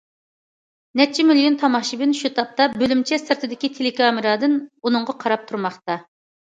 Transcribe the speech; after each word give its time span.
نەچچە 1.01 1.25
مىليون 1.31 1.57
تاماشىبىن 1.65 2.17
شۇ 2.21 2.33
تاپتا 2.39 2.69
بۆلۈمچە 2.81 3.23
سىرتىدىكى 3.27 3.73
تېلېكامېرادىن 3.79 4.61
ئۇنىڭغا 4.83 5.19
قاراپ 5.27 5.51
تۇرماقتا. 5.53 6.03